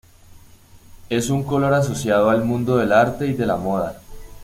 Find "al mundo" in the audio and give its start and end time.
2.31-2.75